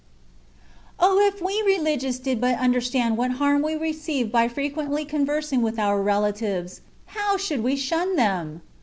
if 0.99 1.43
we 1.43 1.61
Religious 1.63 2.17
did 2.17 2.41
but 2.41 2.57
understand 2.57 3.17
what 3.17 3.33
harm 3.33 3.61
we 3.61 3.75
receive 3.75 4.31
by 4.31 4.47
frequently 4.47 5.05
conversing 5.05 5.61
with 5.61 5.77
our 5.77 6.01
relatives, 6.01 6.81
how 7.05 7.37
should 7.37 7.61
we 7.61 7.75
shun 7.75 8.15
them 8.15 8.63